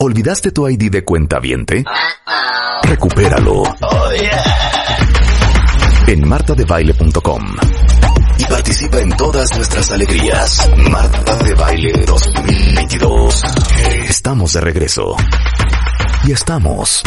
[0.00, 1.84] ¿Olvidaste tu ID de cuenta viente?
[2.82, 3.62] Recupéralo.
[6.06, 7.42] En martadebaile.com.
[8.38, 10.68] Y participa en todas nuestras alegrías.
[10.90, 13.42] Marta de Baile 2022.
[14.08, 15.16] Estamos de regreso.
[16.24, 17.02] Y estamos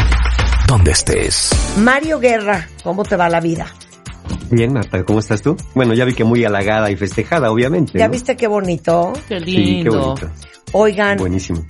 [0.67, 1.49] donde estés.
[1.77, 3.67] Mario Guerra, ¿cómo te va la vida?
[4.49, 5.57] Bien, Marta, ¿cómo estás tú?
[5.75, 7.97] Bueno, ya vi que muy halagada y festejada, obviamente.
[7.99, 8.13] ¿Ya ¿no?
[8.13, 9.11] viste qué bonito?
[9.27, 9.91] Qué Sí, lindo.
[9.91, 10.29] qué bonito.
[10.73, 11.65] Oigan, Buenísimo.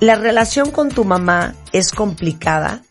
[0.00, 2.82] La relación con tu mamá es complicada,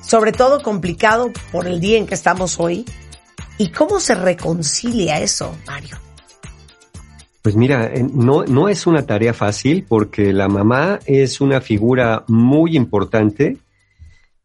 [0.00, 2.84] sobre todo complicado por el día en que estamos hoy.
[3.56, 5.96] ¿Y cómo se reconcilia eso, Mario?
[7.42, 12.24] Pues mira, eh, no, no es una tarea fácil porque la mamá es una figura
[12.26, 13.58] muy importante.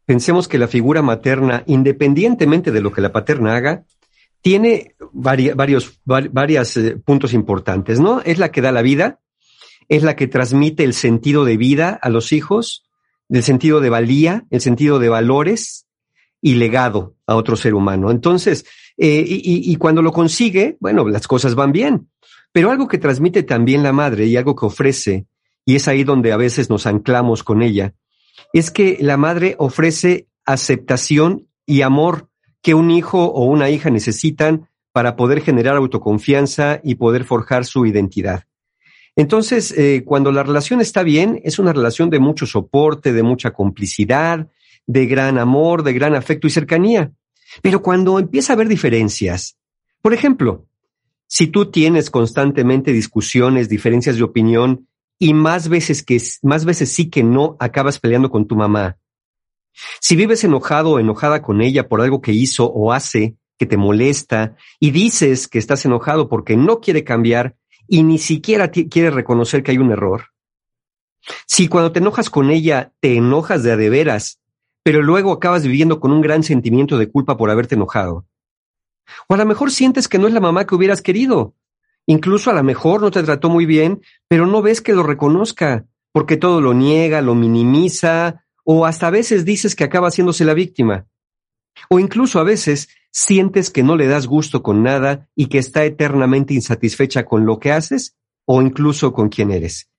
[0.04, 3.84] Pensemos que la figura materna, independientemente de lo que la paterna haga,
[4.42, 8.20] tiene vari- varios var- varias, eh, puntos importantes, ¿no?
[8.20, 9.18] Es la que da la vida,
[9.90, 12.84] es la que transmite el sentido de vida a los hijos,
[13.28, 15.86] el sentido de valía, el sentido de valores
[16.40, 18.10] y legado a otro ser humano.
[18.12, 18.64] Entonces,
[18.96, 22.08] eh, y, y- cuando lo consigue, bueno, las cosas van bien.
[22.52, 25.26] Pero algo que transmite también la madre y algo que ofrece,
[25.66, 27.94] y es ahí donde a veces nos anclamos con ella,
[28.52, 32.28] es que la madre ofrece aceptación y amor
[32.62, 37.86] que un hijo o una hija necesitan para poder generar autoconfianza y poder forjar su
[37.86, 38.44] identidad.
[39.20, 43.50] Entonces, eh, cuando la relación está bien, es una relación de mucho soporte, de mucha
[43.50, 44.48] complicidad,
[44.86, 47.12] de gran amor, de gran afecto y cercanía.
[47.60, 49.58] Pero cuando empieza a haber diferencias,
[50.00, 50.64] por ejemplo,
[51.26, 57.10] si tú tienes constantemente discusiones, diferencias de opinión y más veces que más veces sí
[57.10, 58.96] que no acabas peleando con tu mamá.
[60.00, 63.76] Si vives enojado o enojada con ella por algo que hizo o hace que te
[63.76, 67.56] molesta y dices que estás enojado porque no quiere cambiar
[67.92, 70.26] y ni siquiera quiere reconocer que hay un error.
[71.46, 74.40] Si cuando te enojas con ella te enojas de a de veras,
[74.84, 78.26] pero luego acabas viviendo con un gran sentimiento de culpa por haberte enojado.
[79.26, 81.56] O a lo mejor sientes que no es la mamá que hubieras querido.
[82.06, 85.84] Incluso a lo mejor no te trató muy bien, pero no ves que lo reconozca,
[86.12, 90.54] porque todo lo niega, lo minimiza, o hasta a veces dices que acaba haciéndose la
[90.54, 91.06] víctima.
[91.88, 95.84] O incluso a veces sientes que no le das gusto con nada y que está
[95.84, 99.90] eternamente insatisfecha con lo que haces o incluso con quién eres.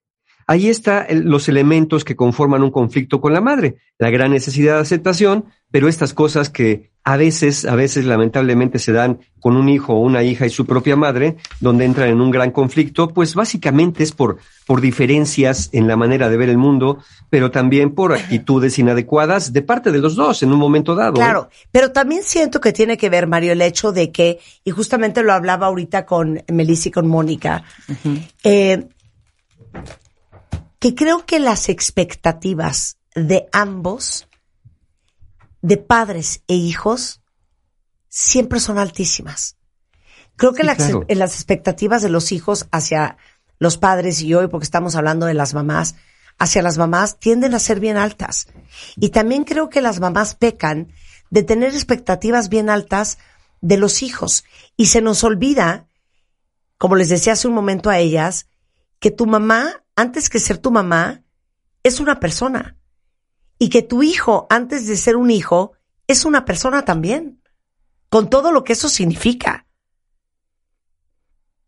[0.47, 4.81] Ahí están los elementos que conforman un conflicto con la madre, la gran necesidad de
[4.81, 9.93] aceptación, pero estas cosas que a veces, a veces lamentablemente se dan con un hijo
[9.93, 14.03] o una hija y su propia madre, donde entran en un gran conflicto, pues básicamente
[14.03, 14.37] es por,
[14.67, 16.99] por diferencias en la manera de ver el mundo,
[17.31, 21.13] pero también por actitudes inadecuadas de parte de los dos en un momento dado.
[21.13, 21.15] ¿eh?
[21.15, 25.23] Claro, pero también siento que tiene que ver, Mario, el hecho de que, y justamente
[25.23, 27.63] lo hablaba ahorita con Melissa y con Mónica,
[28.43, 28.87] eh,
[30.77, 34.27] que creo que las expectativas de ambos,
[35.61, 37.21] de padres e hijos,
[38.09, 39.57] siempre son altísimas.
[40.35, 41.05] Creo que Sí, las, claro.
[41.07, 43.17] en las expectativas de los hijos hacia
[43.59, 45.95] los padres y hoy, porque estamos hablando de las mamás,
[46.39, 48.47] hacia las mamás tienden a ser bien altas.
[48.95, 50.91] Y también creo que las mamás pecan
[51.29, 53.19] de tener expectativas bien altas
[53.61, 54.43] de los hijos.
[54.75, 55.87] Y se nos olvida,
[56.77, 58.47] como les decía hace un momento a ellas,
[58.99, 61.23] que tu mamá, antes que ser tu mamá,
[61.83, 62.77] es una persona.
[63.61, 65.73] Y que tu hijo, antes de ser un hijo,
[66.07, 67.43] es una persona también.
[68.09, 69.67] Con todo lo que eso significa.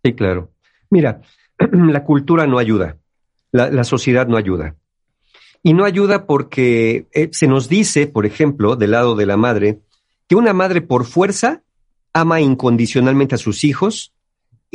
[0.03, 0.51] Sí, claro.
[0.89, 1.21] Mira,
[1.59, 2.97] la cultura no ayuda,
[3.51, 4.75] la, sociedad no ayuda.
[5.61, 9.81] Y no ayuda porque eh, se nos dice, por ejemplo, del lado de la madre,
[10.27, 11.61] que una madre por fuerza
[12.11, 14.12] ama incondicionalmente a sus hijos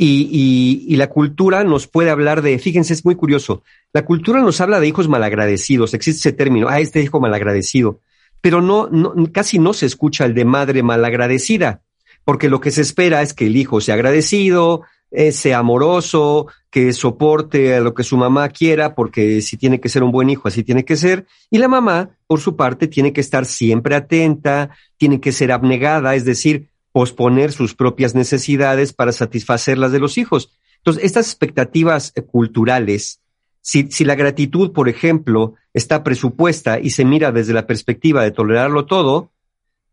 [0.01, 4.39] y, y- y la cultura nos puede hablar de, fíjense, es muy curioso, la cultura
[4.41, 7.99] nos habla de hijos malagradecidos, existe ese término, ah, este hijo malagradecido,
[8.39, 11.81] pero no, no casi no se escucha el de madre malagradecida,
[12.23, 16.93] porque lo que se espera es que el hijo sea agradecido, eh, sea amoroso, que
[16.93, 20.47] soporte a lo que su mamá quiera, porque si tiene que ser un buen hijo,
[20.47, 21.25] así tiene que ser.
[21.49, 26.13] Y la mamá, por su parte, tiene que estar siempre atenta, tiene que ser abnegada,
[26.15, 30.51] es decir, posponer sus propias necesidades para satisfacer las de los hijos.
[30.77, 33.21] Entonces, estas expectativas eh, culturales,
[33.61, 38.31] si, si la gratitud, por ejemplo, está presupuesta y se mira desde la perspectiva de
[38.31, 39.31] tolerarlo todo,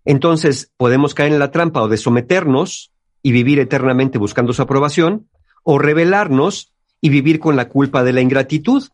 [0.04, 5.28] entonces podemos caer en la trampa o de someternos y vivir eternamente buscando su aprobación,
[5.64, 8.84] o rebelarnos y vivir con la culpa de la ingratitud.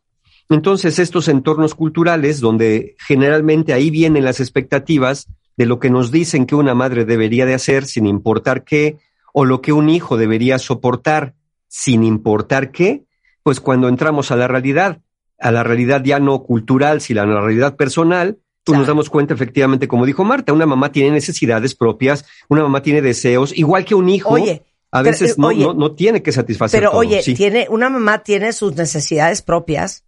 [0.48, 6.46] Entonces, estos entornos culturales, donde generalmente ahí vienen las expectativas de lo que nos dicen
[6.46, 8.98] que una madre debería de hacer sin importar qué,
[9.32, 11.34] o lo que un hijo debería soportar
[11.68, 13.04] sin importar qué,
[13.42, 15.00] pues cuando entramos a la realidad,
[15.38, 19.34] a la realidad ya no cultural, sino a la realidad personal, pues nos damos cuenta
[19.34, 23.94] efectivamente, como dijo Marta, una mamá tiene necesidades propias, una mamá tiene deseos, igual que
[23.94, 24.30] un hijo.
[24.30, 24.62] Oye,
[24.92, 26.78] a veces no, no, no, tiene que satisfacer.
[26.78, 30.04] Pero oye, tiene, una mamá tiene sus necesidades propias,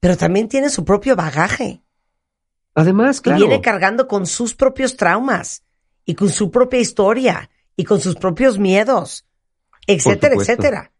[0.00, 1.82] pero también tiene su propio bagaje.
[2.76, 3.38] Además, claro.
[3.38, 5.64] Y viene cargando con sus propios traumas
[6.04, 9.24] y con su propia historia y con sus propios miedos,
[9.86, 10.92] etcétera, etcétera.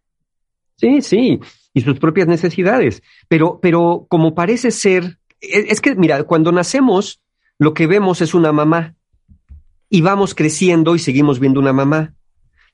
[0.77, 1.39] Sí, sí,
[1.75, 3.03] y sus propias necesidades.
[3.29, 7.21] Pero, pero como parece ser, es, es que, mira, cuando nacemos,
[7.59, 8.95] lo que vemos es una mamá
[9.91, 12.15] y vamos creciendo y seguimos viendo una mamá.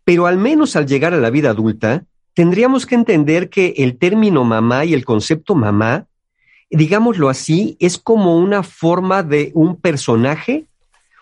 [0.05, 4.45] Pero al menos al llegar a la vida adulta, tendríamos que entender que el término
[4.45, 6.07] mamá y el concepto mamá
[6.77, 10.67] digámoslo así, es como una forma de un personaje,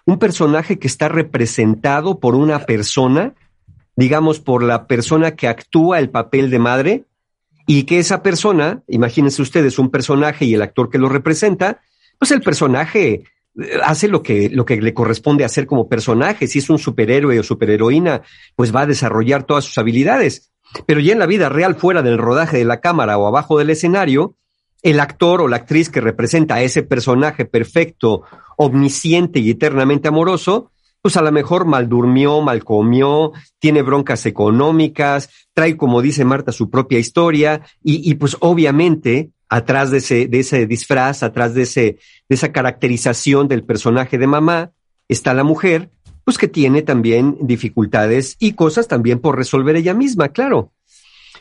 [0.06, 3.35] un personaje que está representado por una persona,
[3.97, 7.05] digamos por la persona que actúa el papel de madre,
[7.67, 11.81] y que esa persona, imagínense ustedes un personaje y el actor que lo representa,
[12.19, 13.23] pues el personaje
[13.58, 16.49] eh, hace lo que, lo que le corresponde hacer como personaje.
[16.49, 18.23] Si es un superhéroe o superheroína,
[18.56, 20.50] pues va a desarrollar todas sus habilidades.
[20.87, 23.70] Pero ya en la vida real, fuera del rodaje de la cámara o abajo del
[23.70, 24.35] escenario,
[24.82, 28.23] el actor o la actriz que representa a ese personaje perfecto,
[28.56, 30.71] omnisciente y eternamente amoroso,
[31.03, 36.53] pues a lo mejor mal durmió, mal comió, tiene broncas económicas, trae, como dice Marta,
[36.53, 41.62] su propia historia y, y pues obviamente atrás de ese, de ese disfraz, atrás de,
[41.62, 41.99] ese,
[42.29, 44.73] de esa caracterización del personaje de mamá,
[45.09, 45.91] está la mujer,
[46.25, 50.73] pues que tiene también dificultades y cosas también por resolver ella misma, claro.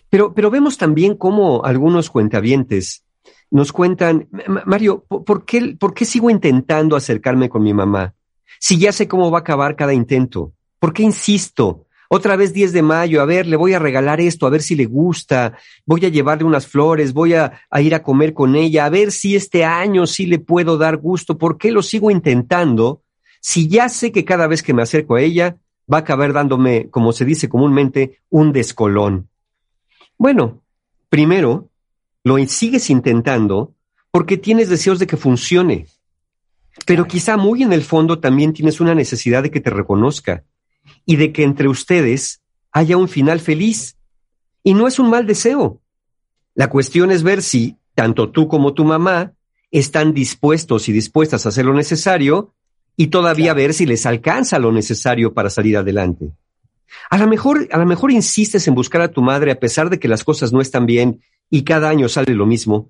[0.10, 3.04] Pero, pero vemos también cómo algunos cuentavientes
[3.52, 4.28] nos cuentan,
[4.66, 8.14] Mario, ¿por qué, ¿por qué sigo intentando acercarme con mi mamá?
[8.60, 11.86] Si ya sé cómo va a acabar cada intento, ¿por qué insisto?
[12.10, 14.76] Otra vez 10 de mayo, a ver, le voy a regalar esto, a ver si
[14.76, 18.86] le gusta, voy a llevarle unas flores, voy a, a, ir a comer con ella,
[18.86, 23.04] a ver si este año sí le puedo dar gusto, ¿por qué lo sigo intentando?
[23.40, 25.58] Si ya sé que cada vez que me acerco a ella,
[25.92, 29.30] va a acabar dándome, como se dice comúnmente, un descolón.
[30.18, 30.62] Bueno,
[31.10, 31.70] primero,
[32.24, 33.74] lo sigues intentando
[34.12, 35.88] porque tienes deseos de que funcione.
[36.86, 40.44] Pero quizá muy en el fondo también tienes una necesidad de que te reconozca
[41.06, 43.98] y de que entre ustedes haya un final feliz.
[44.64, 45.82] Y no es un mal deseo.
[46.56, 49.34] La cuestión es ver si tanto tú como tu mamá
[49.72, 52.54] están dispuestos y dispuestas a hacer lo necesario
[52.96, 56.32] y todavía ver si les alcanza lo necesario para salir adelante.
[57.10, 60.00] A lo mejor, a lo mejor insistes en buscar a tu madre a pesar de
[60.00, 62.90] que las cosas no están bien y cada año sale lo mismo,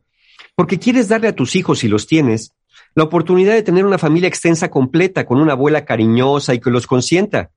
[0.56, 2.54] porque quieres darle a tus hijos, si los tienes,
[2.96, 6.88] la oportunidad de tener una familia extensa completa con una abuela cariñosa y que los
[6.88, 7.52] consienta.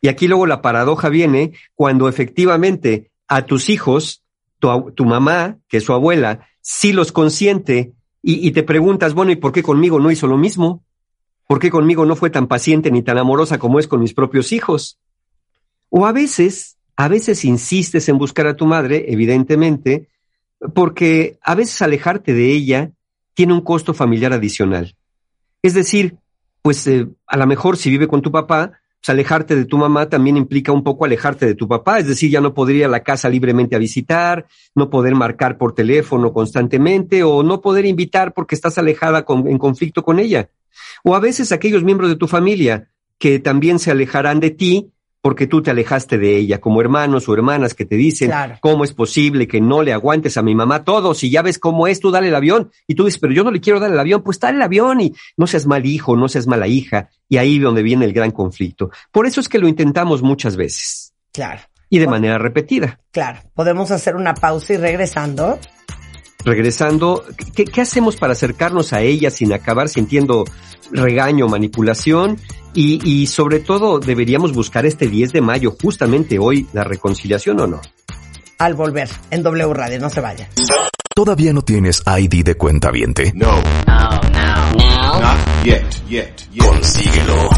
[0.00, 4.22] Y aquí luego la paradoja viene cuando efectivamente a tus hijos,
[4.58, 7.92] tu, mamá, que es su abuela, sí los consiente
[8.22, 10.82] y, y te preguntas, bueno, ¿y por qué conmigo no hizo lo mismo?
[11.46, 14.52] ¿Por qué conmigo no fue tan paciente ni tan amorosa como es con mis propios
[14.52, 14.98] hijos?
[15.90, 20.08] O a veces, a veces insistes en buscar a tu madre, evidentemente,
[20.74, 22.90] porque a veces alejarte de ella
[23.34, 24.96] tiene un costo familiar adicional.
[25.62, 26.16] Es decir,
[26.62, 30.08] pues eh, a lo mejor si vive con tu papá, pues alejarte de tu mamá
[30.08, 32.88] también implica un poco alejarte de tu papá, es decir, ya no poder ir a
[32.88, 38.32] la casa libremente a visitar, no poder marcar por teléfono constantemente o no poder invitar
[38.32, 40.50] porque estás alejada en conflicto con ella.
[41.04, 44.90] O a veces aquellos miembros de tu familia que también se alejarán de ti
[45.26, 48.58] porque tú te alejaste de ella, como hermanos o hermanas que te dicen, Claro.
[48.60, 51.14] ¿cómo es posible que no le aguantes a mi mamá todo?
[51.14, 52.70] Si ya ves cómo es, tú dale el avión.
[52.86, 55.00] Y tú dices, pero yo no le quiero dar el avión, pues dale el avión
[55.00, 57.08] y no seas mal hijo, no seas mala hija.
[57.28, 58.92] Y ahí es donde viene el gran conflicto.
[59.10, 62.20] Por eso es que lo intentamos muchas veces Claro, y de Bueno.
[62.20, 63.00] manera repetida.
[63.10, 63.40] claro.
[63.52, 65.58] Podemos hacer una pausa y regresando.
[66.46, 67.24] Regresando,
[67.54, 70.44] ¿qué, qué hacemos para acercarnos a ella sin acabar sintiendo
[70.92, 72.38] regaño, manipulación?
[72.72, 77.66] Y, y sobre todo, deberíamos buscar este 10 de mayo, justamente hoy, la reconciliación o
[77.66, 77.80] no.
[78.58, 80.48] Al volver en W Radio, no se vaya.
[81.14, 83.32] ¿Todavía no tienes ID de cuenta viente?
[83.34, 83.50] No.
[83.86, 86.64] Not yet, yet, yet.
[86.64, 87.50] Consíguelo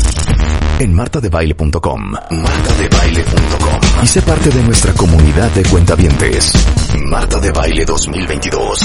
[0.81, 2.13] en martadebaile.com.
[2.31, 3.81] Martadebaile.com.
[4.03, 6.53] Y sé parte de nuestra comunidad de cuentavientes.
[7.09, 8.81] Marta de Baile 2022.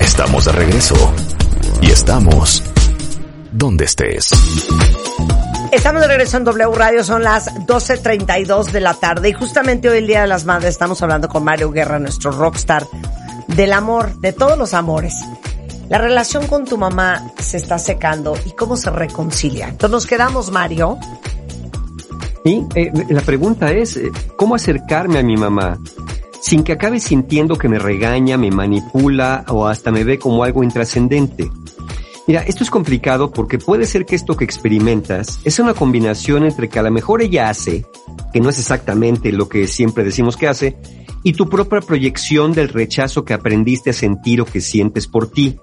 [0.00, 1.14] Estamos de regreso.
[1.80, 2.60] Y estamos
[3.52, 4.30] donde estés.
[5.70, 9.98] Estamos de regreso en W Radio, son las 12.32 de la tarde y justamente hoy
[9.98, 12.84] el Día de las Madres estamos hablando con Mario Guerra, nuestro rockstar,
[13.46, 15.14] del amor, de todos los amores.
[15.88, 19.68] La relación con tu mamá se está secando y cómo se reconcilia.
[19.68, 20.98] Entonces nos quedamos, Mario.
[22.44, 25.78] Y eh, la pregunta es, eh, ¿cómo acercarme a mi mamá?
[26.42, 30.64] Sin que acabe sintiendo que me regaña, me manipula o hasta me ve como algo
[30.64, 31.48] intrascendente.
[32.26, 36.68] Mira, esto es complicado porque puede ser que esto que experimentas es una combinación entre
[36.68, 37.86] que a lo mejor ella hace,
[38.32, 40.76] que no es exactamente lo que siempre decimos que hace,
[41.22, 45.60] y tu propia proyección del rechazo que aprendiste a sentir o que sientes por ti.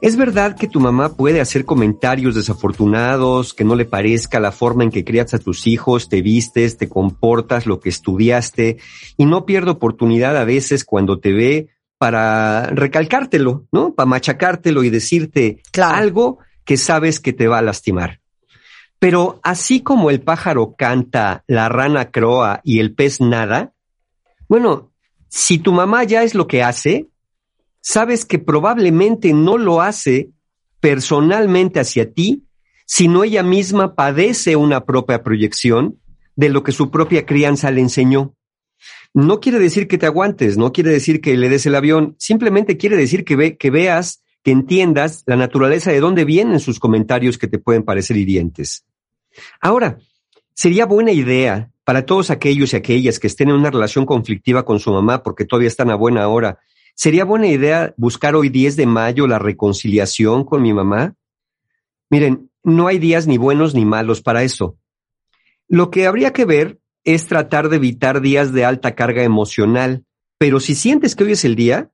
[0.00, 4.84] Es verdad que tu mamá puede hacer comentarios desafortunados, que no le parezca la forma
[4.84, 8.78] en que crías a tus hijos, te vistes, te comportas, lo que estudiaste,
[9.16, 13.92] y no pierde oportunidad a veces cuando te ve para recalcártelo, ¿no?
[13.94, 18.20] Para machacártelo y decirte algo que sabes que te va a lastimar.
[19.00, 23.72] Pero así como el pájaro canta, la rana croa y el pez nada,
[24.48, 24.92] bueno,
[25.28, 27.08] si tu mamá ya es lo que hace,
[27.88, 30.28] sabes que probablemente no lo hace
[30.78, 32.44] personalmente hacia ti,
[32.84, 35.98] sino ella misma padece una propia proyección
[36.36, 38.34] de lo que su propia crianza le enseñó.
[39.14, 42.76] No quiere decir que te aguantes, no quiere decir que le des el avión, simplemente
[42.76, 47.38] quiere decir que, ve, que veas, que entiendas la naturaleza de dónde vienen sus comentarios
[47.38, 48.84] que te pueden parecer hirientes.
[49.62, 49.98] Ahora,
[50.52, 54.78] sería buena idea para todos aquellos y aquellas que estén en una relación conflictiva con
[54.78, 56.58] su mamá porque todavía están a buena hora
[57.00, 61.14] ¿Sería buena idea buscar hoy 10 de mayo la reconciliación con mi mamá?
[62.10, 64.76] Miren, no hay días ni buenos ni malos para eso.
[65.68, 70.06] Lo que habría que ver es tratar de evitar días de alta carga emocional,
[70.38, 71.92] pero si sientes que hoy es el día,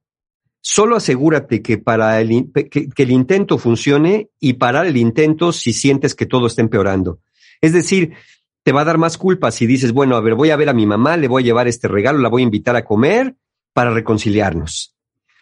[0.63, 6.15] solo asegúrate que para el, que, el intento funcione y parar el intento si sientes
[6.15, 7.19] que todo está empeorando.
[7.61, 8.15] Es decir,
[8.63, 10.73] te va a dar más culpa si dices, bueno, a ver, voy a ver a
[10.73, 13.37] mi mamá, le voy a llevar este regalo, la voy a invitar a comer
[13.75, 14.94] para reconciliarnos.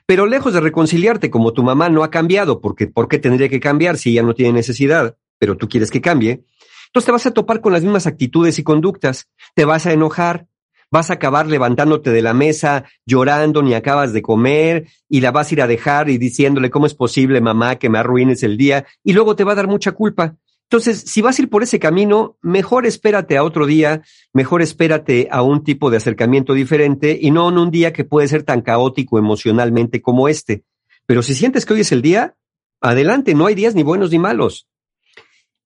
[0.07, 3.61] Pero lejos de reconciliarte, como tu mamá no ha cambiado, porque ¿por qué tendría que
[3.61, 6.45] cambiar si ella no tiene necesidad, pero tú quieres que cambie?
[6.87, 10.47] Entonces te vas a topar con las mismas actitudes y conductas, te vas a enojar,
[10.91, 15.51] vas a acabar levantándote de la mesa, llorando, ni acabas de comer, y la vas
[15.51, 18.85] a ir a dejar y diciéndole cómo es posible, mamá, que me arruines el día,
[19.03, 20.37] y luego te va a dar mucha culpa.
[20.73, 24.01] Entonces, si vas a ir por ese camino, mejor espérate a otro día,
[24.33, 28.27] mejor espérate a un tipo de acercamiento diferente y no en un día que puede
[28.27, 30.65] ser tan caótico emocionalmente como este.
[31.05, 32.37] Pero si sientes que hoy es el día,
[32.81, 34.67] adelante, no hay días ni buenos ni malos.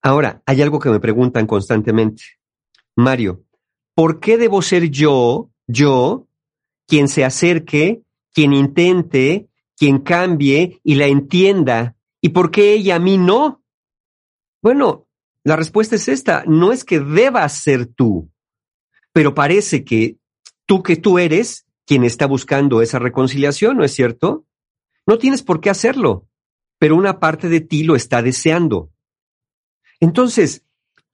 [0.03, 2.25] Ahora, hay algo que me preguntan constantemente.
[2.97, 3.45] Mario,
[3.95, 6.27] ¿por qué debo ser yo, yo,
[6.89, 8.03] quien se acerque,
[8.35, 9.47] quien intente,
[9.77, 11.95] quien cambie y la entienda?
[12.21, 13.63] ¿Y por qué ella a mí no?
[14.63, 15.07] Bueno,
[15.45, 16.45] la respuesta es esta.
[16.47, 18.31] No es que debas ser tú,
[19.13, 20.19] pero parece que
[20.67, 24.45] tú que tú eres quien está buscando esa reconciliación, ¿no es cierto?
[25.07, 26.27] No tienes por qué hacerlo,
[26.79, 28.91] pero una parte de ti lo está deseando.
[30.01, 30.65] Entonces,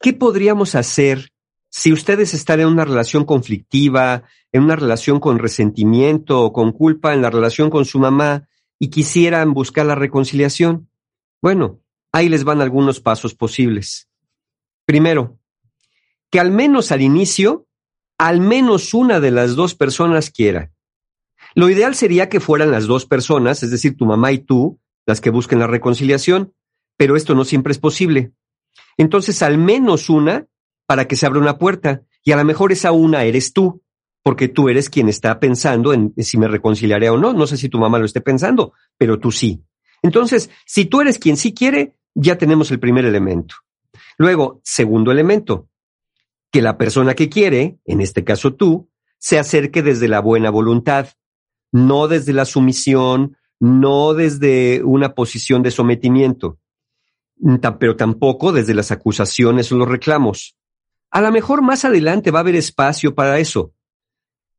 [0.01, 1.33] ¿qué podríamos hacer
[1.69, 7.13] si ustedes están en una relación conflictiva, en una relación con resentimiento o con culpa
[7.13, 10.89] en la relación con su mamá y quisieran buscar la reconciliación?
[11.43, 11.82] Bueno,
[12.13, 14.09] Ahí les van algunos pasos posibles.
[14.85, 15.39] Primero,
[16.31, 17.67] que al menos al inicio,
[18.19, 20.73] al menos una de las dos personas quiera.
[21.55, 25.21] Lo ideal sería que fueran las dos personas, es decir, tu mamá y tú, las
[25.21, 26.55] que busquen la reconciliación,
[26.97, 28.33] pero esto no siempre es posible.
[28.97, 30.47] Entonces, al menos una
[30.87, 33.83] para que se abra una puerta, y a lo mejor esa una eres tú,
[34.23, 37.33] porque tú eres quien está pensando en si me reconciliaré o no.
[37.33, 39.65] No sé si tu mamá lo esté pensando, pero tú sí.
[40.03, 43.57] Entonces, si tú eres quien sí quiere, ya tenemos el primer elemento.
[44.19, 45.69] Luego, segundo elemento,
[46.51, 51.09] que la persona que quiere, en este caso tú, se acerque desde la buena voluntad,
[51.71, 56.59] no desde la sumisión, no desde una posición de sometimiento,
[57.79, 60.57] pero tampoco desde las acusaciones o los reclamos.
[61.11, 63.73] A lo mejor más adelante va a haber espacio para eso,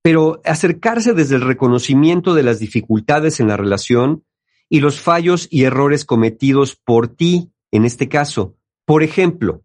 [0.01, 4.23] pero acercarse desde el reconocimiento de las dificultades en la relación
[4.69, 8.55] y los fallos y errores cometidos por ti, en este caso.
[8.85, 9.63] Por ejemplo,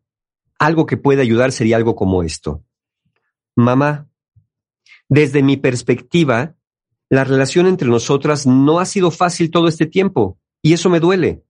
[0.59, 2.65] algo que puede ayudar sería algo como esto.
[3.57, 4.09] Mamá,
[5.09, 6.55] desde mi perspectiva,
[7.09, 11.43] la relación entre nosotras no ha sido fácil todo este tiempo y eso me duele.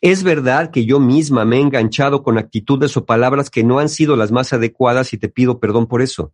[0.00, 3.88] Es verdad que yo misma me he enganchado con actitudes o palabras que no han
[3.88, 6.32] sido las más adecuadas y te pido perdón por eso.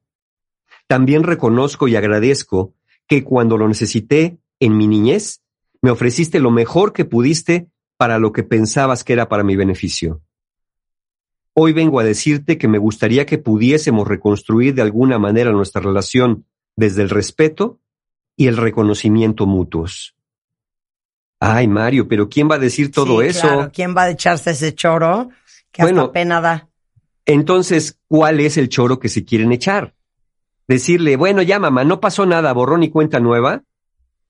[0.87, 2.75] También reconozco y agradezco
[3.07, 5.43] que cuando lo necesité en mi niñez,
[5.85, 10.23] me ofreciste lo mejor que pudiste para lo que pensabas que era para mi beneficio.
[11.53, 16.47] Hoy vengo a decirte que me gustaría que pudiésemos reconstruir de alguna manera nuestra relación
[16.75, 17.81] desde el respeto
[18.35, 20.17] y el reconocimiento mutuos.
[21.39, 23.71] Ay, Mario, pero ¿quién va a decir todo eso?
[23.71, 25.29] ¿quién va a echarse ese choro
[25.71, 26.71] que hasta pena da?
[27.27, 29.95] Entonces, ¿cuál es el choro que se quieren echar?
[30.67, 33.65] decirle, bueno, ya mamá, no pasó nada, borrón y cuenta nueva.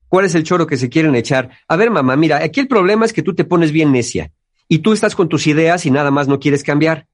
[0.08, 1.50] ¿Cuál es el choro que se quieren echar?
[1.68, 4.32] A ver, mamá, mira, aquí el problema es que tú te pones bien necia
[4.68, 7.06] y tú estás con tus ideas y nada más no quieres cambiar.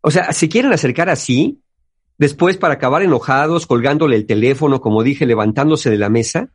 [0.00, 1.60] O sea, se quieren acercar así,
[2.18, 6.50] después para acabar enojados, colgándole el teléfono, como dije, levantándose de la mesa.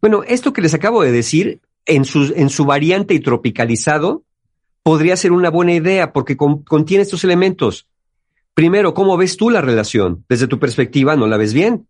[0.00, 4.24] Bueno, esto que les acabo de decir, en su, en su variante y tropicalizado,
[4.82, 7.86] podría ser una buena idea porque contiene estos elementos.
[8.54, 10.24] Primero, ¿cómo ves tú la relación?
[10.28, 11.86] Desde tu perspectiva, no la ves bien.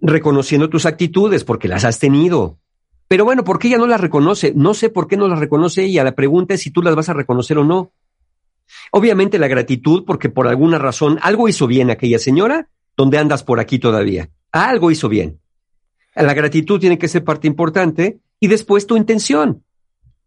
[0.00, 2.58] Reconociendo tus actitudes porque las has tenido.
[3.08, 4.52] Pero bueno, ¿por qué ella no las reconoce?
[4.54, 6.04] No sé por qué no las reconoce ella.
[6.04, 7.92] La pregunta es si tú las vas a reconocer o no.
[8.92, 13.60] Obviamente la gratitud porque por alguna razón algo hizo bien aquella señora donde andas por
[13.60, 14.30] aquí todavía.
[14.52, 15.40] Algo hizo bien.
[16.14, 19.64] La gratitud tiene que ser parte importante y después tu intención.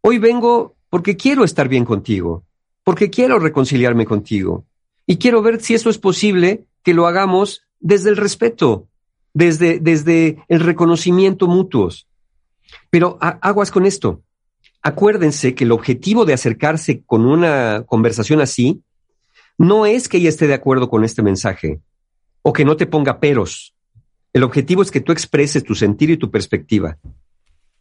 [0.01, 2.43] Hoy vengo porque quiero estar bien contigo,
[2.83, 4.65] porque quiero reconciliarme contigo
[5.05, 8.87] y quiero ver si eso es posible que lo hagamos desde el respeto,
[9.33, 12.07] desde, desde el reconocimiento mutuos.
[12.89, 14.21] Pero aguas con esto.
[14.81, 18.83] Acuérdense que el objetivo de acercarse con una conversación así
[19.57, 21.79] no es que ella esté de acuerdo con este mensaje
[22.41, 23.73] o que no te ponga peros.
[24.33, 26.97] El objetivo es que tú expreses tu sentir y tu perspectiva.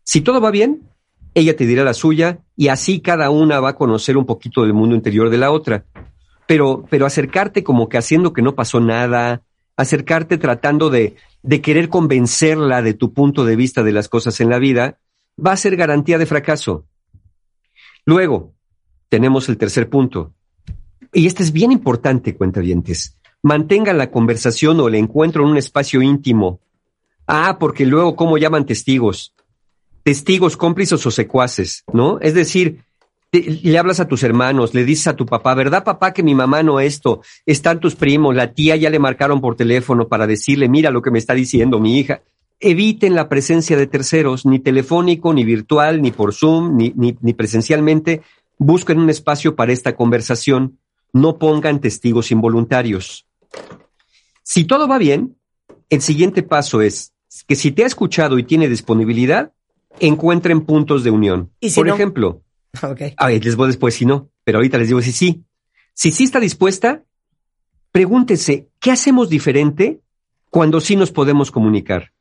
[0.05, 0.89] Si todo va bien,
[1.35, 4.75] ella te dirá la suya y así cada una va a conocer un poquito del
[4.75, 5.85] mundo interior de la otra.
[6.47, 9.43] Pero, pero acercarte como que haciendo que no pasó nada,
[9.77, 14.49] acercarte tratando de, de querer convencerla de tu punto de vista de las cosas en
[14.49, 14.99] la vida,
[15.45, 16.87] va a ser garantía de fracaso.
[18.05, 18.55] Luego,
[19.09, 20.35] tenemos el tercer punto.
[21.13, 23.19] Y este es bien importante, cuentavientes.
[23.43, 26.61] Mantengan la conversación o el encuentro en un espacio íntimo.
[27.27, 29.35] Ah, porque luego, ¿cómo llaman testigos?
[30.05, 32.19] Testigos, cómplices o secuaces, ¿no?
[32.21, 32.85] Es decir,
[33.33, 36.63] le hablas a tus hermanos, le dices a tu papá, ¿verdad papá que mi mamá
[36.63, 37.23] no esto?
[37.47, 41.11] Están tus primos, la tía ya le marcaron por teléfono para decirle, mira lo que
[41.11, 42.23] me está diciendo mi hija
[42.63, 48.23] eviten la presencia de terceros, ni telefónico, ni virtual, ni por Zoom, ni, ni, presencialmente.
[48.57, 50.79] Busquen un espacio para esta conversación.
[51.13, 53.27] No pongan testigos involuntarios.
[54.43, 55.37] Si todo va bien,
[55.91, 57.13] el siguiente paso es
[57.47, 59.53] que si te ha escuchado y tiene disponibilidad,
[59.99, 61.51] encuentren puntos de unión.
[61.75, 62.43] por ejemplo,
[62.83, 63.15] okay.
[63.17, 65.45] a ver, les voy después si no, pero ahorita les digo si sí.
[65.95, 67.05] Si sí está dispuesta,
[67.91, 70.01] pregúntese, ¿qué hacemos diferente
[70.51, 72.13] cuando sí nos podemos comunicar?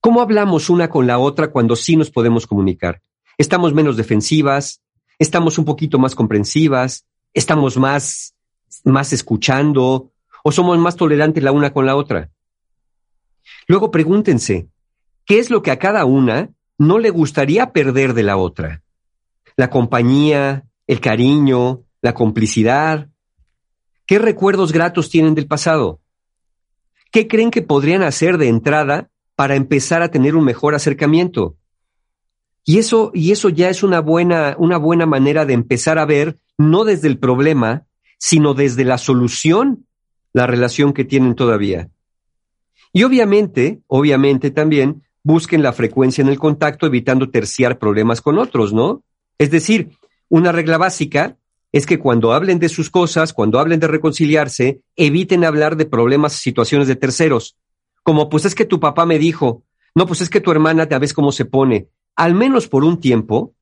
[0.00, 3.02] ¿Cómo hablamos una con la otra cuando sí nos podemos comunicar?
[3.38, 4.82] ¿Estamos menos defensivas?
[5.18, 7.06] ¿Estamos un poquito más comprensivas?
[7.34, 8.34] ¿Estamos más,
[8.84, 10.12] más escuchando?
[10.42, 12.30] ¿O somos más tolerantes la una con la otra?
[13.66, 14.68] Luego pregúntense,
[15.24, 18.82] ¿qué es lo que a cada una no le gustaría perder de la otra?
[19.56, 23.08] La compañía, el cariño, la complicidad.
[24.06, 26.00] ¿Qué recuerdos gratos tienen del pasado?
[27.10, 31.56] ¿Qué creen que podrían hacer de entrada para empezar a tener un mejor acercamiento.
[32.64, 36.38] Y eso, y eso ya es una buena, una buena manera de empezar a ver,
[36.58, 37.86] no desde el problema,
[38.18, 39.86] sino desde la solución,
[40.32, 41.90] la relación que tienen todavía.
[42.92, 48.72] Y obviamente, obviamente también busquen la frecuencia en el contacto, evitando terciar problemas con otros,
[48.72, 49.04] ¿no?
[49.38, 49.90] Es decir,
[50.28, 51.36] una regla básica
[51.72, 56.32] es que cuando hablen de sus cosas, cuando hablen de reconciliarse, eviten hablar de problemas,
[56.32, 57.56] situaciones de terceros
[58.06, 59.64] como pues es que tu papá me dijo,
[59.96, 63.00] no, pues es que tu hermana te ves cómo se pone, al menos por un
[63.00, 63.52] tiempo,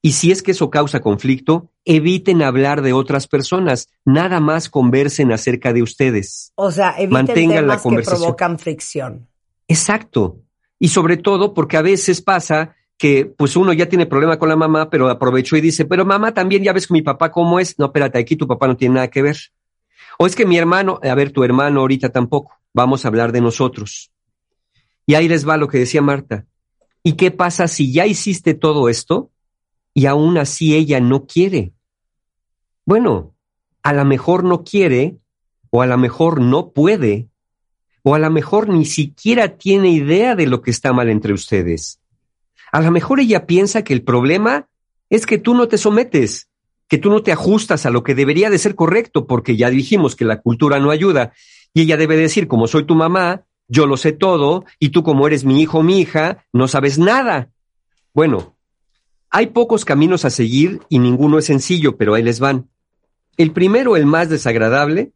[0.00, 5.32] y si es que eso causa conflicto, eviten hablar de otras personas, nada más conversen
[5.32, 6.52] acerca de ustedes.
[6.54, 8.20] O sea, eviten Mantengan temas la conversación.
[8.20, 9.28] que provocan fricción.
[9.66, 10.38] Exacto.
[10.78, 14.56] Y sobre todo porque a veces pasa que pues uno ya tiene problema con la
[14.56, 17.78] mamá, pero aprovechó y dice, pero mamá también ya ves que mi papá cómo es.
[17.78, 19.36] No, espérate, aquí tu papá no tiene nada que ver.
[20.18, 23.40] O es que mi hermano, a ver, tu hermano ahorita tampoco vamos a hablar de
[23.40, 24.12] nosotros.
[25.06, 26.46] Y ahí les va lo que decía Marta.
[27.02, 29.30] ¿Y qué pasa si ya hiciste todo esto
[29.92, 31.72] y aún así ella no quiere?
[32.84, 33.34] Bueno,
[33.82, 35.18] a lo mejor no quiere,
[35.70, 37.28] o a lo mejor no puede,
[38.02, 42.00] o a lo mejor ni siquiera tiene idea de lo que está mal entre ustedes.
[42.72, 44.66] A lo mejor ella piensa que el problema
[45.10, 46.48] es que tú no te sometes,
[46.88, 50.16] que tú no te ajustas a lo que debería de ser correcto, porque ya dijimos
[50.16, 51.32] que la cultura no ayuda
[51.74, 55.26] y ella debe decir, como soy tu mamá, yo lo sé todo, y tú como
[55.26, 57.50] eres mi hijo o mi hija, no sabes nada.
[58.14, 58.56] Bueno,
[59.30, 62.68] hay pocos caminos a seguir y ninguno es sencillo, pero ahí les van.
[63.36, 65.12] El primero, el más desagradable,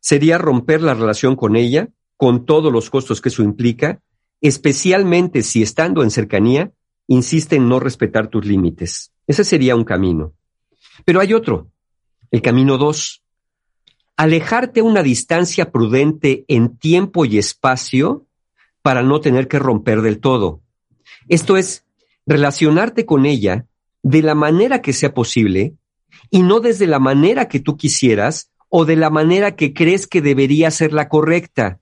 [0.00, 4.00] sería romper la relación con ella, con todos los costos que eso implica,
[4.42, 6.72] especialmente si estando en cercanía,
[7.06, 9.12] insiste en no respetar tus límites.
[9.26, 10.32] Ese sería un camino.
[11.04, 11.70] Pero hay otro,
[12.30, 13.22] el camino dos,
[14.16, 18.26] alejarte una distancia prudente en tiempo y espacio
[18.82, 20.60] para no tener que romper del todo.
[21.28, 21.84] Esto es,
[22.26, 23.66] relacionarte con ella
[24.02, 25.74] de la manera que sea posible
[26.30, 30.20] y no desde la manera que tú quisieras o de la manera que crees que
[30.20, 31.80] debería ser la correcta.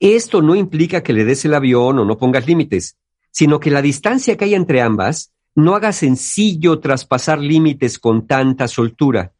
[0.00, 2.96] Esto no implica que le des el avión o no pongas límites,
[3.34, 8.68] sino que la distancia que hay entre ambas no haga sencillo traspasar límites con tanta
[8.68, 9.32] soltura.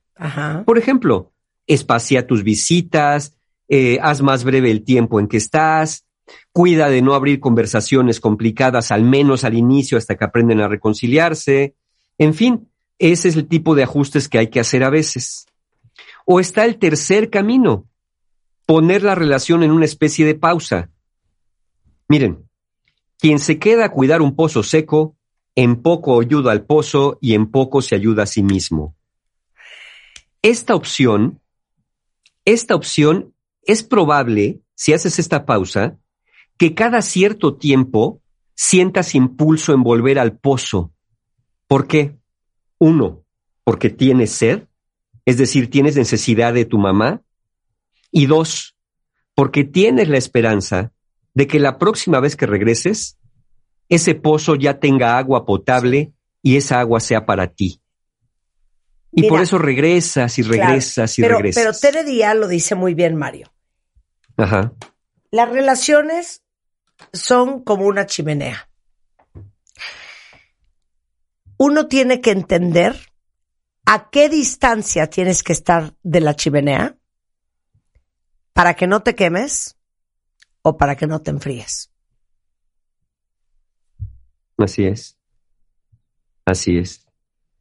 [0.66, 1.33] Por ejemplo,
[1.66, 3.37] espacia tus visitas,
[3.68, 6.04] eh, haz más breve el tiempo en que estás,
[6.52, 11.76] cuida de no abrir conversaciones complicadas, al menos al inicio, hasta que aprenden a reconciliarse.
[12.18, 15.46] En fin, ese es el tipo de ajustes que hay que hacer a veces.
[16.26, 17.87] O está el tercer camino,
[18.66, 20.90] poner la relación en una especie de pausa.
[22.09, 22.43] Miren,
[23.18, 25.16] quien se queda a cuidar un pozo seco,
[25.55, 28.96] en poco ayuda al pozo y en poco se ayuda a sí mismo.
[30.42, 31.40] Esta opción
[32.44, 35.98] esta opción es probable, si haces esta pausa,
[36.59, 38.20] que cada cierto tiempo
[38.55, 40.92] sientas impulso en volver al pozo.
[41.66, 42.16] ¿Por qué?
[42.79, 43.24] Uno,
[43.64, 44.64] porque tienes sed,
[45.24, 47.22] es decir, tienes necesidad de tu mamá.
[48.11, 48.77] Y dos,
[49.35, 50.92] porque tienes la esperanza
[51.35, 53.18] de que la próxima vez que regreses,
[53.88, 57.81] ese pozo ya tenga agua potable y esa agua sea para ti.
[59.12, 61.62] Y por eso regresas y regresas y regresas.
[61.62, 63.53] Pero Tere Díaz lo dice muy bien, Mario.
[64.37, 64.73] Ajá.
[65.31, 66.42] Las relaciones
[67.12, 68.68] son como una chimenea.
[71.57, 72.97] Uno tiene que entender
[73.87, 76.97] a qué distancia tienes que estar de la chimenea
[78.53, 79.73] para que no te quemes
[80.66, 81.92] o para que no te enfríes.
[84.57, 85.18] Así es.
[86.46, 87.07] Así es.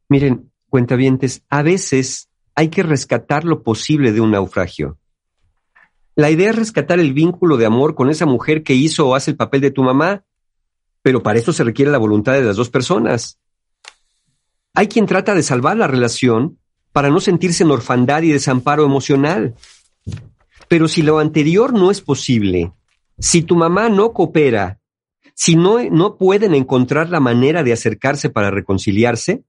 [0.08, 4.98] Miren, cuentavientes, a veces hay que rescatar lo posible de un naufragio.
[6.16, 9.32] La idea es rescatar el vínculo de amor con esa mujer que hizo o hace
[9.32, 10.24] el papel de tu mamá,
[11.02, 13.38] pero para eso se requiere la voluntad de las dos personas.
[14.74, 16.58] Hay quien trata de salvar la relación
[16.94, 19.56] para no sentirse en orfandad y desamparo emocional.
[20.70, 22.72] Pero si lo anterior no es posible,
[23.20, 24.80] si tu mamá no coopera,
[25.36, 29.44] si no, no pueden encontrar la manera de acercarse para reconciliarse,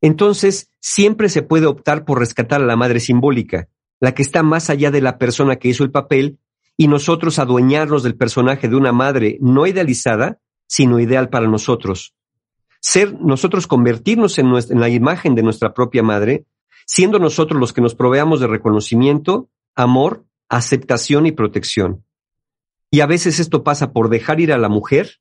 [0.00, 3.68] entonces siempre se puede optar por rescatar a la madre simbólica,
[4.00, 6.38] la que está más allá de la persona que hizo el papel,
[6.76, 12.14] y nosotros adueñarnos del personaje de una madre no idealizada, sino ideal para nosotros.
[12.80, 16.46] Ser nosotros convertirnos en, en la imagen de nuestra propia madre,
[16.84, 22.04] siendo nosotros los que nos proveamos de reconocimiento, amor, aceptación y protección.
[22.94, 25.18] Y a veces esto pasa por dejar ir a la mujer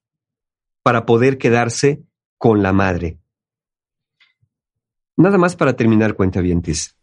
[0.84, 2.04] para poder quedarse
[2.38, 3.18] con la madre.
[5.18, 6.96] Nada más para terminar, cuentavientes.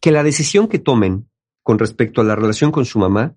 [0.00, 1.28] Que la decisión que tomen
[1.62, 3.36] con respecto a la relación con su mamá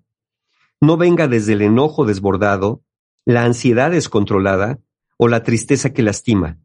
[0.80, 2.82] no venga desde el enojo desbordado,
[3.26, 4.78] la ansiedad descontrolada
[5.18, 6.56] o la tristeza que lastima.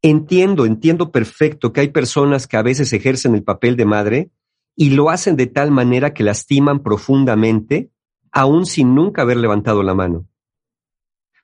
[0.00, 4.30] Entiendo, entiendo perfecto que hay personas que a veces ejercen el papel de madre
[4.76, 7.90] y lo hacen de tal manera que lastiman profundamente,
[8.32, 10.26] aún sin nunca haber levantado la mano.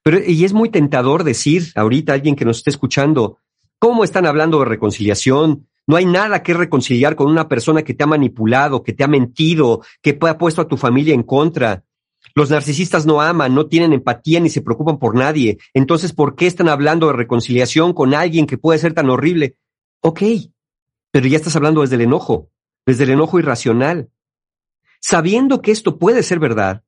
[0.03, 3.39] Pero, y es muy tentador decir ahorita a alguien que nos esté escuchando,
[3.79, 5.69] ¿Cómo están hablando de reconciliación?
[5.87, 9.09] No hay nada que reconciliar con una persona que te ha manipulado, que te ha
[9.09, 11.85] mentido, que ha puesto a tu familia en contra.
[12.35, 15.59] Los narcisistas no aman, no tienen empatía ni se preocupan por nadie.
[15.75, 19.57] Entonces, ¿por qué están hablando de reconciliación con alguien que puede ser tan horrible?
[20.01, 20.23] Ok,
[21.13, 22.51] pero ya estás hablando desde el enojo,
[22.85, 24.09] desde el enojo irracional.
[25.01, 26.83] Sabiendo que esto puede ser verdad,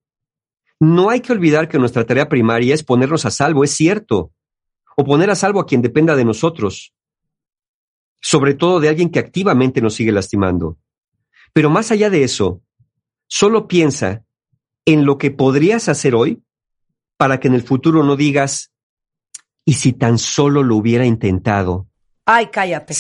[0.79, 4.33] no hay que olvidar que nuestra tarea primaria es ponernos a salvo, es cierto,
[4.97, 6.95] o poner a salvo a quien dependa de nosotros,
[8.21, 10.79] sobre todo de alguien que activamente nos sigue lastimando.
[11.53, 12.63] Pero más allá de eso,
[13.27, 14.25] solo piensa
[14.85, 16.43] en lo que podrías hacer hoy
[17.17, 18.73] para que en el futuro no digas,
[19.65, 21.87] ¿y si tan solo lo hubiera intentado?
[22.25, 22.95] Ay, cállate.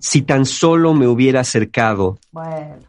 [0.00, 2.18] Si tan solo me hubiera acercado.
[2.30, 2.87] Bueno.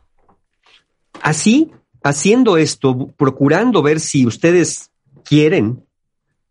[1.21, 1.71] Así,
[2.03, 4.91] haciendo esto, procurando ver si ustedes
[5.23, 5.85] quieren,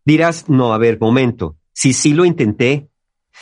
[0.05, 2.89] dirás, no, a ver, momento si sí lo intenté,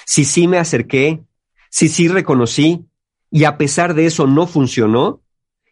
[0.06, 1.24] si sí me acerqué,
[1.72, 2.86] si sí reconocí
[3.32, 5.22] y a pesar de eso no funcionó,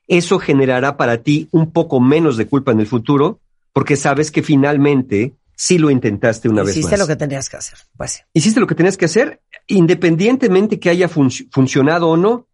[0.08, 3.40] eso generará para ti un poco menos de culpa en el futuro
[3.72, 6.78] porque sabes que finalmente sí lo intentaste una vez más.
[6.78, 7.78] Hiciste lo que tenías que hacer.
[7.96, 8.24] Pues.
[8.34, 12.48] Hiciste lo que tenías que hacer independientemente que haya funcionado o no.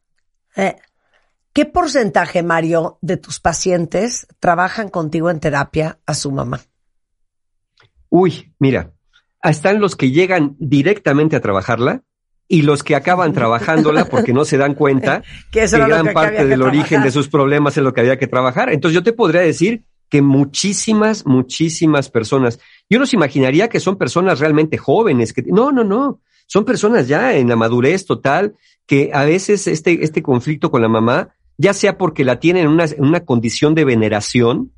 [0.58, 0.76] Eh,
[1.54, 6.62] ¿Qué porcentaje, Mario, de tus pacientes trabajan contigo en terapia a su mamá?
[8.10, 8.92] Uy, mira,
[9.44, 12.04] están los que llegan directamente a trabajarla
[12.48, 16.46] y los que acaban trabajándola porque no se dan cuenta Que gran que parte que
[16.46, 18.72] del origen de sus problemas es lo que había que trabajar.
[18.72, 22.60] Entonces yo te podría decir que muchísimas, muchísimas personas,
[22.90, 27.36] yo nos imaginaría que son personas realmente jóvenes, que no, no, no, son personas ya
[27.36, 31.30] en la madurez total, que a veces este, este conflicto con la mamá,
[31.62, 34.72] ya sea porque la tienen en una, en una condición de veneración,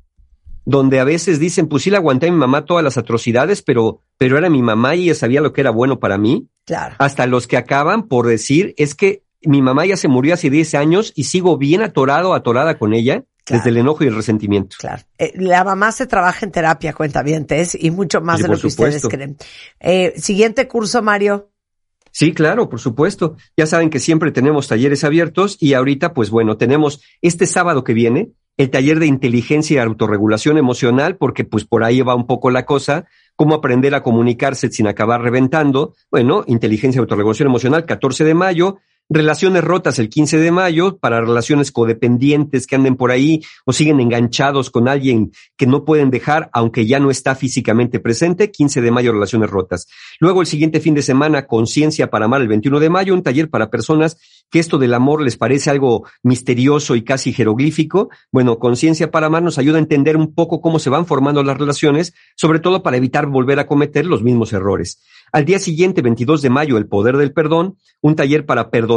[0.66, 4.00] donde a veces dicen, pues sí la aguanté a mi mamá todas las atrocidades, pero,
[4.18, 6.94] pero era mi mamá y ella sabía lo que era bueno para mí, Claro.
[6.98, 10.74] hasta los que acaban por decir, es que mi mamá ya se murió hace 10
[10.74, 13.58] años y sigo bien atorado, atorada con ella, Claro.
[13.60, 14.76] desde el enojo y el resentimiento.
[14.78, 15.02] Claro.
[15.18, 18.66] Eh, la mamá se trabaja en terapia, cuentavientes, y mucho más Sí, de lo que
[18.68, 19.36] ustedes creen.
[19.80, 21.50] Eh, siguiente curso, Mario.
[22.14, 23.36] Sí, claro, por supuesto.
[23.56, 27.92] Ya saben que siempre tenemos talleres abiertos y ahorita, pues bueno, tenemos este sábado que
[27.92, 32.52] viene el taller de inteligencia y autorregulación emocional, porque pues por ahí va un poco
[32.52, 35.94] la cosa, cómo aprender a comunicarse sin acabar reventando.
[36.08, 38.78] Bueno, inteligencia y autorregulación emocional, 14 de mayo.
[39.10, 44.00] Relaciones rotas el 15 de mayo para relaciones codependientes que anden por ahí o siguen
[44.00, 48.50] enganchados con alguien que no pueden dejar aunque ya no está físicamente presente.
[48.50, 49.88] 15 de mayo relaciones rotas.
[50.20, 53.50] Luego el siguiente fin de semana, Conciencia para Amar el 21 de mayo, un taller
[53.50, 54.16] para personas
[54.50, 58.08] que esto del amor les parece algo misterioso y casi jeroglífico.
[58.32, 61.58] Bueno, Conciencia para Amar nos ayuda a entender un poco cómo se van formando las
[61.58, 65.02] relaciones, sobre todo para evitar volver a cometer los mismos errores.
[65.34, 68.93] Al día siguiente, 22 de mayo, El Poder del Perdón, un taller para perdonar,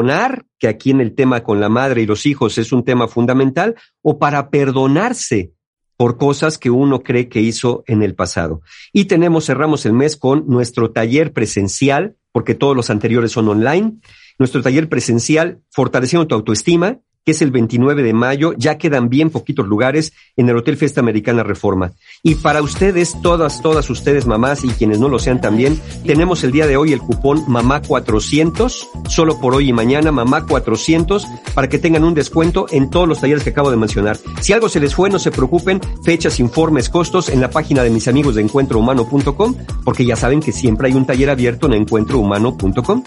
[0.59, 3.75] que aquí en el tema con la madre y los hijos es un tema fundamental,
[4.01, 5.51] o para perdonarse
[5.97, 8.61] por cosas que uno cree que hizo en el pasado.
[8.93, 13.97] Y tenemos, cerramos el mes con nuestro taller presencial, porque todos los anteriores son online,
[14.37, 19.29] nuestro taller presencial, Fortaleciendo tu autoestima, que es el 29 de mayo, ya quedan bien
[19.29, 21.91] poquitos lugares en el Hotel Fiesta Americana Reforma.
[22.23, 26.53] Y para ustedes, todas, todas ustedes, mamás y quienes no lo sean también, tenemos el
[26.53, 31.67] día de hoy el cupón Mamá 400, solo por hoy y mañana, Mamá 400, para
[31.67, 34.17] que tengan un descuento en todos los talleres que acabo de mencionar.
[34.39, 37.89] Si algo se les fue, no se preocupen, fechas, informes, costos en la página de
[37.89, 43.03] mis amigos de encuentrohumano.com, porque ya saben que siempre hay un taller abierto en encuentrohumano.com.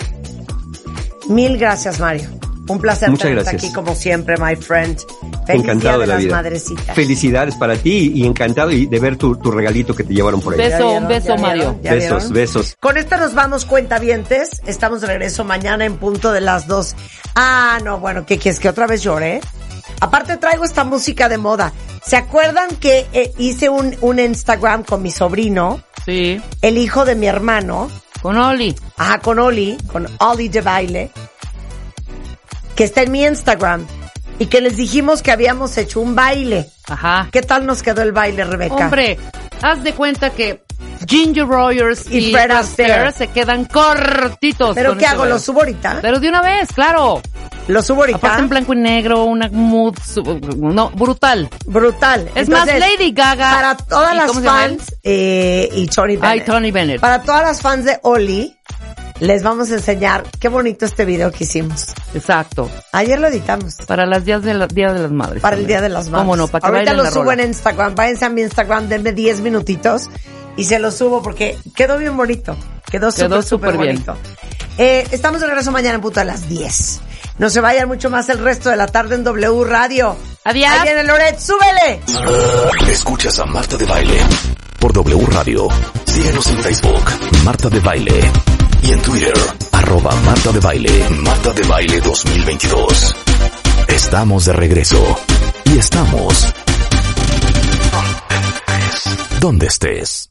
[1.30, 2.28] Mil gracias, Mario.
[2.70, 3.64] Un placer Muchas tenerte gracias.
[3.64, 4.98] aquí como siempre, my friend.
[5.46, 6.36] Feliz encantado día de la las vida.
[6.36, 6.94] madrecitas.
[6.94, 10.52] Felicidades para ti y encantado y de ver tu, tu regalito que te llevaron por
[10.54, 10.58] ahí.
[10.58, 11.78] Beso, un beso, ¿Ya Mario.
[11.82, 12.32] Besos, vieron?
[12.32, 12.76] besos.
[12.78, 14.62] Con esto nos vamos, cuentavientes.
[14.66, 16.94] Estamos de regreso mañana en punto de las dos.
[17.34, 18.60] Ah, no, bueno, ¿qué quieres?
[18.60, 19.40] ¿Que otra vez llore?
[20.00, 21.72] Aparte traigo esta música de moda.
[22.04, 26.40] ¿Se acuerdan que eh, hice un, un Instagram con mi sobrino, Sí.
[26.62, 27.90] el hijo de mi hermano?
[28.22, 28.74] Con Oli.
[28.96, 31.10] Ajá, con Oli, con Oli de baile,
[32.80, 33.86] que está en mi Instagram
[34.38, 36.70] y que les dijimos que habíamos hecho un baile.
[36.88, 37.28] Ajá.
[37.30, 38.74] ¿Qué tal nos quedó el baile, Rebeca?
[38.74, 39.18] Hombre,
[39.60, 40.64] haz de cuenta que
[41.06, 43.12] Ginger Rogers Y y, Fred Astaire.
[43.12, 44.74] Se quedan cortitos.
[44.74, 45.18] ¿Pero qué hago?
[45.18, 45.34] baile.
[45.34, 45.98] ¿Lo subo ahorita?
[46.00, 47.20] Pero de una vez, claro.
[47.68, 48.16] ¿Lo subo ahorita?
[48.16, 49.98] Aparte en blanco y negro, una mood,
[50.56, 51.50] no, brutal.
[51.66, 52.30] Brutal.
[52.34, 53.50] Es más, Lady Gaga.
[53.50, 56.24] Para todas ¿y las fans eh, y Tony Bennett.
[56.24, 57.00] Ay, Tony Bennett.
[57.02, 58.56] Para todas las fans de Oli,
[59.20, 61.86] les vamos a enseñar qué bonito este video que hicimos.
[62.14, 62.70] Exacto.
[62.92, 63.76] Ayer lo editamos.
[63.86, 65.42] Para las días de la, Día de las Madres.
[65.42, 65.66] Para el.
[65.66, 66.20] Día de las Madres.
[66.22, 67.42] Cómo no, para que Ahorita lo subo rola.
[67.42, 67.94] en Instagram.
[67.94, 70.08] Váyanse a mi Instagram, denme 10 minutitos
[70.56, 72.56] y se lo subo porque quedó bien bonito.
[72.90, 74.16] Quedó súper, Quedó súper bonito.
[74.78, 77.00] Eh, estamos de regreso mañana en punto a las 10.
[77.38, 80.16] No se vayan mucho más el resto de la tarde en W Radio.
[80.44, 80.70] Adiós.
[80.70, 82.00] Ahí viene Loret, súbele.
[82.90, 84.18] Escuchas a Marta de Baile
[84.78, 85.68] por W Radio.
[86.06, 87.04] Síguenos en Facebook,
[87.44, 88.20] Marta de Baile.
[88.82, 89.34] Y en Twitter,
[89.72, 93.14] arroba Marta de Baile, Marta de Baile 2022.
[93.88, 95.18] Estamos de regreso.
[95.64, 96.46] Y estamos...
[99.40, 100.28] Donde estés.